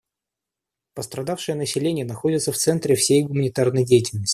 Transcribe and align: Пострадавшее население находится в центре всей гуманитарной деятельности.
Пострадавшее 0.95 1.53
население 1.53 2.05
находится 2.05 2.51
в 2.51 2.55
центре 2.57 2.95
всей 2.95 3.21
гуманитарной 3.23 3.85
деятельности. 3.85 4.29